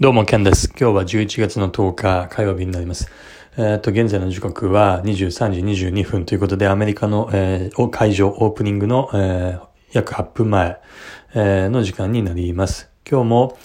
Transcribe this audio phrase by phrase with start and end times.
[0.00, 0.68] どうも、ケンです。
[0.78, 3.10] 今日は11月の10日火曜日になります。
[3.56, 10.80] えっ、と、現在の時刻は23時22分ということで、アメリカの、えー、会場オープニングの、えー、約8分前、
[11.34, 12.88] えー、の時間になります。
[13.10, 13.58] 今日も、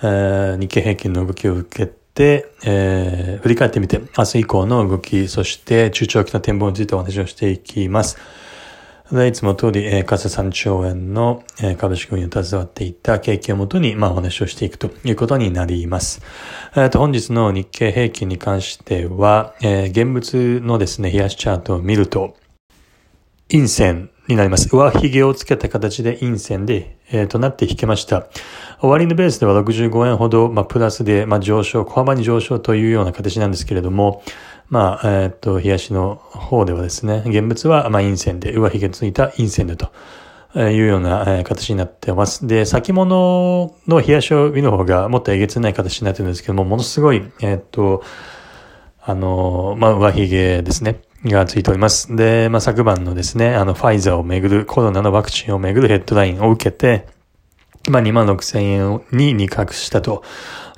[0.00, 8.16] えー、日経平均の動きを受けて、えー、振り返ってみて、明日以降の動き、そして中長期の展望についてお話をしていきます。
[9.12, 16.22] で、いつも通り、えー、為替3兆円の、えー、株式運用に携わっていた景気をもとに、まあ、お話をしていくということになります。
[16.76, 22.36] えっ、ー、と、本日の日経平均に関しては、えー、現物のですね、冷やしチャートを見ると、
[23.50, 24.68] 陰線になります。
[24.68, 28.28] 上髭をつけた形で陰線で、えー、となって引けました。
[28.80, 34.22] 終わりのベースでは65円ほど、まあ、プラスで、まあ、上昇、小幅に上昇というような形なんですけれども、
[34.70, 39.90] まあ、えっ、と、冷やしの方ではですね、現物は、まあ、陰線で、上髭ついた陰線でと。
[40.56, 42.44] いうような形になってます。
[42.46, 48.02] で、先物の冷やしを見る方がもっとえげつない形になってるんですけども、ものすごい、えっ、と、
[49.00, 51.02] あの、まあ、上髭ですね。
[51.24, 52.16] がついております。
[52.16, 57.06] で、まあ、昨晩のですね、あの、ファイザーをめぐる、コロナのワクチンをめぐるヘッドラインを受けて、
[57.90, 60.22] まあ、2万6千円に2角したと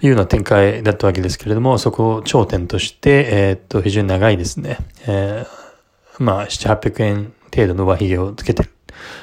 [0.01, 8.71] いうような展開だったわけですけれども、そこを頂点として、えー、っと、非常に長いですね、えー、まあ、7、800円程度の上髭をつけてる。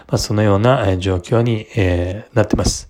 [0.07, 2.89] まあ、そのような状況に、えー、なってます。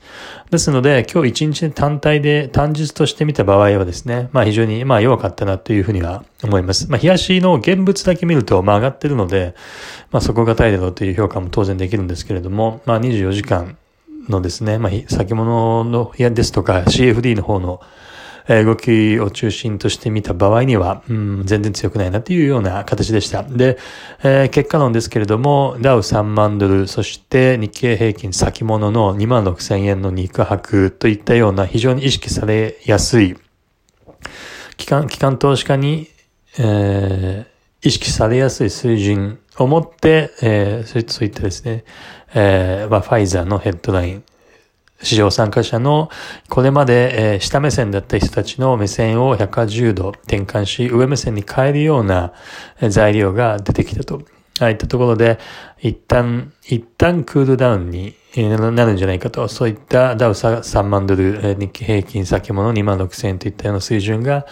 [0.49, 6.89] ですので、今日一日単体で、単日として見た場合はですね、まあ非常に、まあ弱かったなというふうには思います。
[6.89, 9.53] まあ冷やしの現物だけ見ると、まあ上がってるので、
[10.11, 13.77] まあそこがたいだろうという評価も当然できるんですけれども、まあ24時間
[14.29, 17.81] のですね、まあ先物の部屋ですとか CFD の方の
[18.49, 23.43] 動きを中心として見た場合には、うん、全然強くないなというような形でした。
[23.43, 23.77] で、
[24.23, 33.37] えー、結果論ですけれども、ダウ3万ドル、そして日経平均先物の2万6千円の肉薄といったような非常に意識されやすい、
[34.77, 36.07] 機関、機関投資家に、
[36.57, 41.83] えー、意識されやすい水準を持って、えー、そういったですね、
[42.33, 44.23] えー、まあ、ファイザーのヘッドライン、
[45.01, 46.09] 市場参加者の
[46.49, 52.33] これまで、え下目線だった人たちの目線を180度転換し、上目線に変えるような
[52.89, 54.21] 材料が出てきたと。
[54.59, 55.39] ああいったところで、
[55.79, 64.45] 一旦、一旦クールダウンになるんじゃないかと、そういったダウ3万ドル、日経平均先物2万6千円といったような水準が、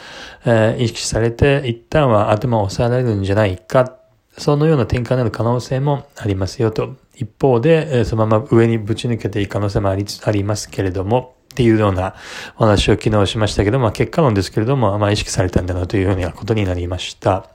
[0.46, 3.98] え意識されて、一旦は頭を抑えられるんじゃないか、
[4.38, 6.96] そのような転換になる可能性もありますよと。
[7.16, 12.14] 一方で、そのまま上にぶち抜けていく可能性もありありますけれども、っていうような
[12.58, 17.50] お話を昨日しましたけども、結果論ですけれども、まあ意識されたんだなというようなことになりました。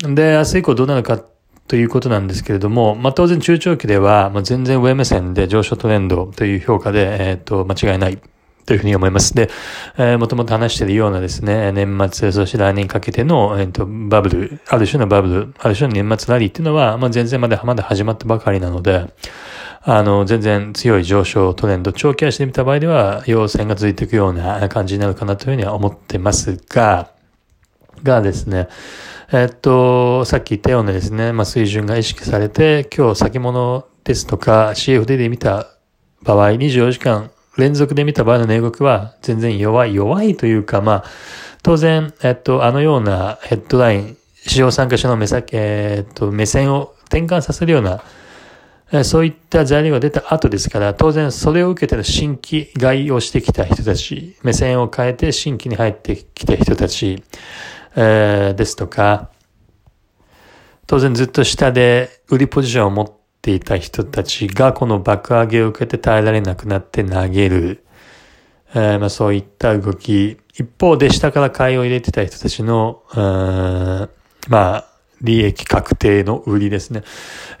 [0.00, 1.22] で、明日以降どうなるか
[1.68, 8.18] ということなんですけれども、まあ当然中長期では、まあ、全然上目線で上昇トレンドという評価で、えっ、ー、と、間違いない
[8.68, 9.34] というふうに思います。
[9.34, 9.48] で、
[9.96, 19.06] えー、もともと話しているようなですね、年末、そして来年かけての、えっ、ー、と、バブル、ある種のバブル、ある種の年末ラリーっていうのは、まあ、全然まだ、まだ始まったばかりなので、
[19.80, 27.12] あの、全然強い上昇トレンド、長期足で見た場合では、陽線が続いていくような感じになるかなというふうには思ってますが、
[28.02, 28.68] がですね、
[29.32, 35.68] えっと、さっき言ったようなですね、まあ、水準が意識されて、今日先物ですとか CFD で見た
[36.22, 41.04] 場合、24時間連続で見た場合の値動きは全然弱い、弱いというか、まあ、
[41.62, 48.02] 当然、えっと、あのようなヘッドライン、市場参加者の目先、えっと、目線を転換させるような、
[48.90, 57.22] えそういった材料が出た後ですから、当然それを受けての新規買いをしてきた人たち、目線を変えて新規に入ってきた人たち、
[57.96, 59.30] えー、ですとか、
[60.86, 63.17] 当然ずっと下で売りポジションを持っ
[63.48, 67.82] ていた人たちがこの爆上げを受けて耐えられなくなって投げる。
[68.74, 70.36] えー、まあそういった動き。
[70.52, 73.02] 一方で下から買いを入れてた人たちの、
[74.48, 74.84] まあ、
[75.22, 77.04] 利益確定の売りですね。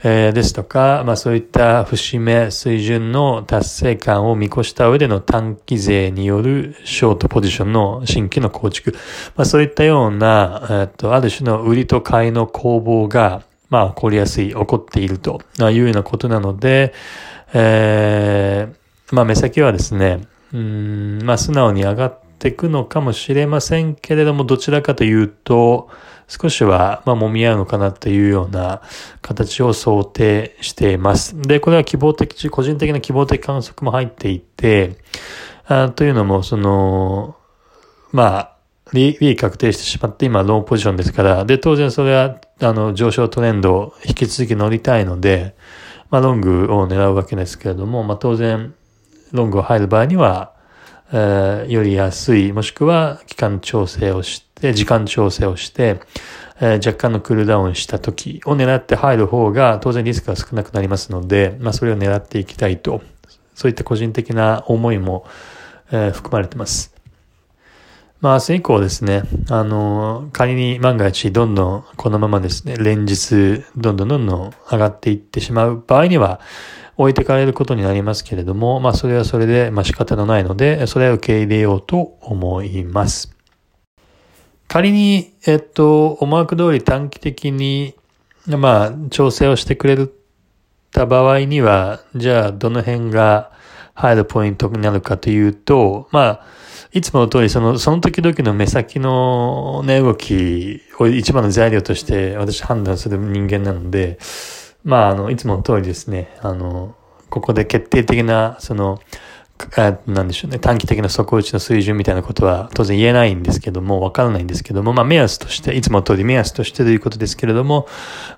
[0.02, 8.92] えー、ですとか、まあそういった節目水準の達成感を見越した上での短期税によるショートポジションの新規の構築。
[9.36, 16.92] まあそういったような、えっ、と、ある種の売りと買いの攻防が、まあ起こりやすい、起こっているというようなことなので、
[17.52, 25.88] えー、まあ目先はですね、うん、まあ素直に上がっていくのかもしれませんけれども、どちらかというと、
[26.28, 28.82] 少しは、まあ、揉み合うのかなというような
[29.22, 31.40] 形を想定しています。
[31.40, 34.98] で、これは希望的、個人的な希望的観測も入っていて、
[35.66, 37.36] あというのも、その、
[38.12, 38.57] まあ、
[38.92, 45.54] 利益確定してしまって今ローポジションですから、で、当然それは、あの、上昇トレンドを引き続き乗りたいので、
[46.10, 48.74] まあ、ロングを狙うわけですけれども、まあ、当然、
[49.32, 50.52] ロングを入る場合には、
[51.12, 56.00] えー、より安い、もしくは期間調整をして、時間調整をして、
[56.60, 63.02] えー、若干のクールダウンした時を狙って入る方が当然リスクが少なくなりますので、まあそれを狙っていきたいと、
[63.54, 65.26] そういった個人的な思いも、
[65.92, 66.97] えー、含まれてます。
[68.20, 76.40] まあ明日以降ですね、あの、仮に万が一どんどんこのままですね、連日どんどんどんどん上がっていってしまう場合には、
[76.96, 83.36] 置いてかれることになりますけれども、まあそれはそれで、まあ仕方のないので、それは受け入れようと思います。
[84.66, 87.94] 仮に、えっと、思惑通り短期的に、
[88.48, 90.08] まあ調整をしてくれ
[90.90, 93.52] た場合には、じゃあどの辺が
[93.94, 96.44] 入るポイントになるかというと、まあ、
[96.92, 104.18] いつもの通り、その、その時々の目先のね、動きを一番の材料として私判断する人間なので、
[104.84, 106.94] まあ、あの、いつもの通りですね、あの、
[107.28, 109.00] ここで決定的な、その、
[110.06, 117.88] なんでしょうね、短期的な底打ちの水準みたいなことは当然言えないんですけども、わからないんですけども、まあ目安として、いつも通り目安としてということですけれども、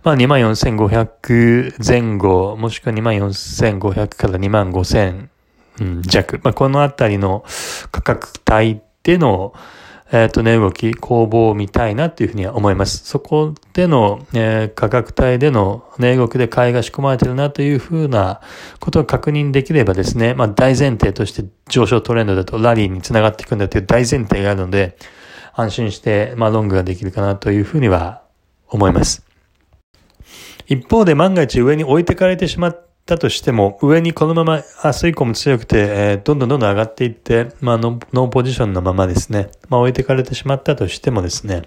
[0.02, 5.28] まあ24,500前後、もしくは24,500から25,000
[6.02, 6.40] 弱。
[6.42, 7.44] まあ、このあたりの
[7.90, 9.52] 価格帯での、
[10.12, 13.04] えっ、ー、と、値動き、攻防を見たいなというふうには思います。
[13.04, 18.40] そこでの、えー、価格帯での値動きで買いが仕込まれてるなというふうな
[18.80, 24.96] ことを確認できればですね、まあ、大前提として上昇トレンドだとラリーにつながっていくんだという大前提があるので、
[25.54, 28.22] 安心して、まあ、ロングができるかなというふうには
[28.68, 29.24] 思います。
[30.66, 41.62] 一方で万が一上に置いてかれてしまってだとしても、上にこのまま明日以降も強くて、えー、どんどんどんどん上がっていって、まあノ、ノーポジションのままですね、まあ、置いてかれてしまったとしてもですね、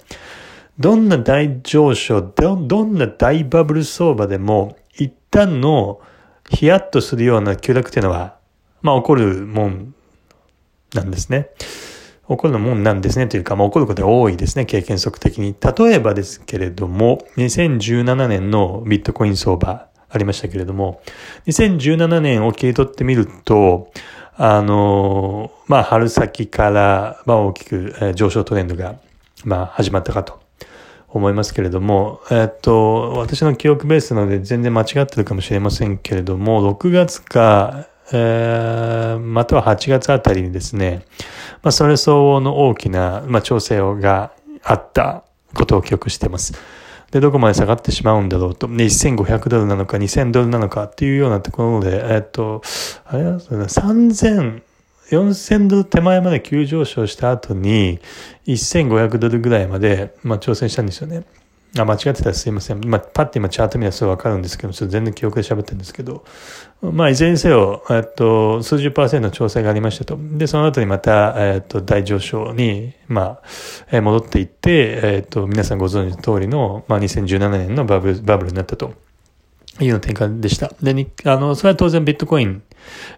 [0.79, 6.01] どんな大上昇、ど、んな大バブル相場でも、一旦の
[6.49, 8.37] ヒヤッとするような急落っていうのは、
[8.81, 9.93] まあ、起こるもん
[10.93, 11.49] なんですね。
[12.27, 15.55] 起こるもんなんですねというか、まあ、起こることが多いですね、経験則的に。
[15.59, 21.01] 例えばですけれども、2017年のビットコイン相場、ありましたけれども、
[21.47, 23.91] 2017年を切り取ってみると、
[24.35, 28.95] あの、まあ、春先から、まあ、大きく、上昇トレンドが、
[29.43, 30.39] まあ、始まったかと
[31.09, 41.05] 思いますけれども、えっと、私の記憶ベースなので全然間違ってるかもしれませんけれども、6月か、えー、または8月あたりにですね、
[41.63, 44.31] まあ、それ相応の大きな、まあ、調整が
[44.63, 45.23] あった
[45.55, 46.53] ことを記憶しています。
[47.13, 48.67] で、どこまで下がってしまうんだろうと。
[48.67, 52.63] で、1500ドルなのか2000ドルなのかっていうようなところで、えっと、
[53.05, 54.63] あれは3000、
[55.11, 57.99] 4000ドル手前まで急上昇した後に、
[58.47, 61.23] 1500ドルぐらいまで、まあ、挑戦したんですよね。
[61.79, 62.87] あ、間違ってたらすいません。
[62.87, 66.23] まあ、パッて今チャート見たらすぐわかるんですけど、ちょっと全然記憶で喋ってるんですけど、
[66.81, 70.17] まあ、いずれにせよ、えっと、数十パーセントの調整がありましたと。
[70.19, 73.39] で、その後にまた、えっと、大上昇に、ま
[73.91, 78.93] あ、戻っていって、えっと、皆さんご存知の通りの、まあ、2017年のバブル、バブルになったと。
[79.79, 80.71] いうの転換でした。
[80.81, 82.61] で、あの、それは当然ビットコイン、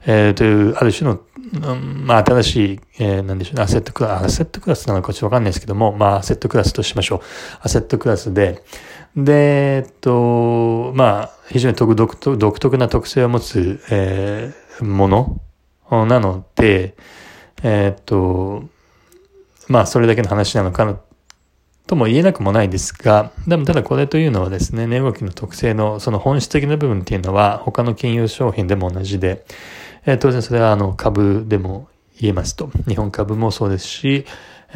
[0.06, 1.20] えー、という、ある種の、
[1.54, 7.20] うん、まあ、新しい、えー、なんでしょうね、アセットクラス、アセットクラスなのかちょっとわかんないですけども、まあ、アセットクラスとしましょう。
[7.62, 8.64] アセットクラスで、
[9.16, 16.96] で、えっと、まあ、非常に独特独特な特性を持つ、えー、ものなので、
[17.64, 18.64] えっと、
[19.68, 21.00] まあ、それだけの話なのかな
[21.88, 29.46] とも言えなくもないですが、でもただこれというのはですね、値動きの特性のその本質的な部分っていうのは他の金融商品でも同じで、
[30.06, 31.88] えー、当然それはあの株でも
[32.20, 32.70] 言えますと。
[32.88, 34.26] 日本株もそうですし、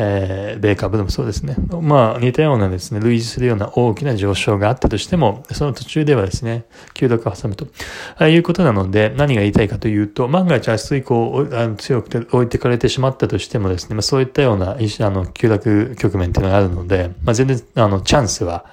[0.02, 1.58] えー、米株でもそうですね。
[1.82, 6.64] まあ似たようなですね、類似するような大きな上昇があったとしても、その途中ではですね、
[6.94, 7.68] 急落を挟むと、
[8.16, 18.66] あいうことなので、何が言いたいかというと、万が一明日以降あの強くて置いてかれてしまったとしてもですね、まあそういったようなあの急落局面っていうのがあるので、まあ全然あのチャンスは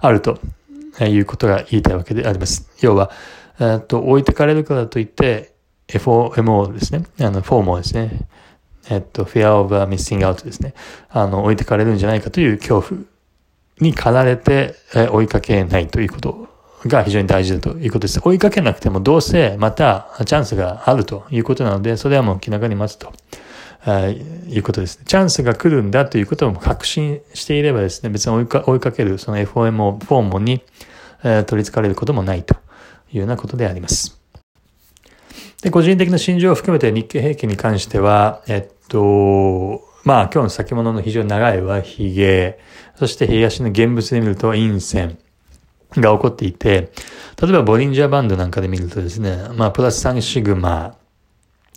[0.00, 0.38] あると
[0.98, 2.70] いうことが言いたいわけであります。
[2.80, 3.10] 要は、
[3.60, 5.52] えっと、置いてかれるからといって、
[5.88, 7.04] FOMO ですね。
[7.20, 8.28] あの、フォーモですね。
[8.90, 10.74] えっと、fear of missing out ですね。
[11.08, 13.00] あの、置いてかれるんじゃないかという恐怖
[13.80, 16.48] に駆られて、え追いかけないということ
[16.86, 18.20] が非常に大事だということです。
[18.22, 23.12] 追いかけなくてもどうせまたチャンスがあるということなので、それはもう気長に待つと。
[23.86, 25.04] いうことですね。
[25.06, 30.62] チャンスが来るんだということを確信していればですね、別に追いか追いかけるその FOMO フォームに、
[31.24, 32.54] えー、取り憑かれることもないと
[33.10, 34.20] いうようなことであります。
[35.62, 42.58] で、個人的な心情を含めて日経平均に関しては、えっと、まあ今日の先物の非常に長いはヒゲ、
[42.96, 45.18] そして東の現物で見ると陰線。
[45.96, 46.92] が起こっていて、
[47.42, 50.94] 例えばボリンジャーバンドなんかで見るとですね、まあプラス3シグマ、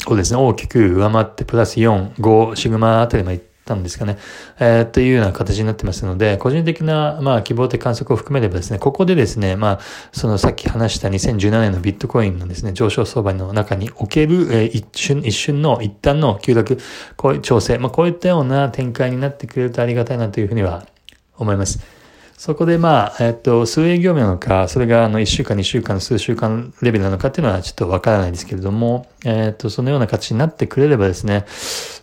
[0.07, 4.17] をですね、大きく上回ってプラス4、5シグマあたりまでたんですかね。
[4.59, 9.79] えー、というような形になってますので、個人的な、まあ、希望的観測を含めればですね、ここでですね、まあ、
[10.11, 16.77] そのさっき話した2017年のビットコインのですね、上昇相場の中における、えー、一瞬、一瞬の一旦の急落、
[17.15, 20.85] こういう調整、まあ、こういったような展開になってくれるとありがたいなというふうには
[21.37, 22.02] 思います。
[22.37, 31.45] そこでまあ、えっと、数営業日なのか、それがあの1週間、2週間、数週間レベルなのかっていうのはちょっとわからないですけれども、えっと、そのような形になってくれればですね、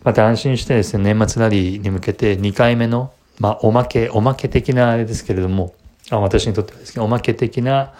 [0.02, 5.74] また安心してですね、年末ラリーに向けて2回目の、まあ、おまけ、おまけ的なあれですけれども、
[6.10, 7.92] あ私にとってはですね、おまけ的な、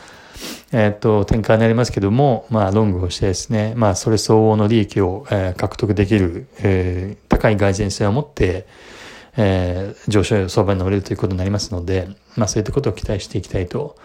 [0.73, 8.67] えっと、展開になりますけども、まあ、ロングをしてですね、まあ、それ相応の利益を、えー、獲得できる、えー、高い蓋然性を持って、
[9.37, 13.97] えー、上昇相場に乗れるということになりますので、まあそういったことを期待していきたいと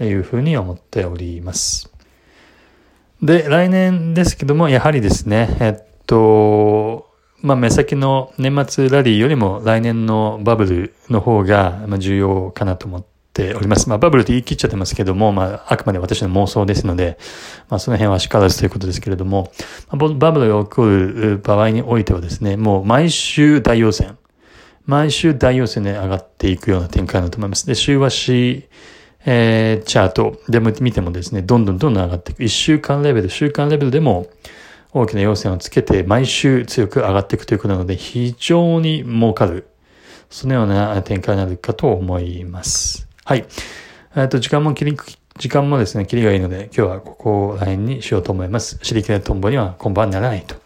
[0.00, 1.90] いうふうに思っております。
[3.22, 7.10] で、来年ですけども、やはりですね、えっと、
[7.42, 13.88] まあ目先の年末ラリーよりも来年のバブルの方が重要かなと思っております。
[13.88, 17.18] まあバブルって言い切っちゃってますけども、まああくまで私の妄想ですので、
[17.68, 19.52] まあその辺はしからずということですけれども、
[19.90, 24.18] バブルが起こる場合においてはですね、もう毎週大陽線、
[24.86, 27.66] 毎週大陽線で上がっていくような展開だと思います。
[27.66, 28.68] で、週足、
[29.24, 32.42] えー、チャートで見てもですね、どんどんどんどん上がっていく。
[32.44, 34.28] 1週間レベル、週間レベルでも
[34.92, 39.66] 大きな陽線をつけて毎週強く上がっていくということなので、非常に儲かる。
[40.30, 43.08] そのような展開になるかと思います。
[43.24, 43.44] はい。
[44.14, 44.96] えっと、時間も切り、
[45.38, 48.78] 時間もですね、切りがいいので、今日はここら辺にしようと思います。
[48.82, 50.56] シリケネトンボには今晩ならないと。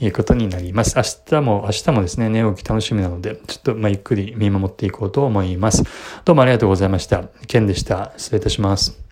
[0.00, 0.96] いうことになります。
[0.96, 1.02] 明
[1.38, 5.84] 日も、明日もですね、寝起き楽しみなので、ちょっと、ま、ゆっくり見守っていこうと思います。
[6.24, 7.24] どうもありがとうございました。
[7.46, 8.12] ケンでした。
[8.16, 9.07] 失礼いたします。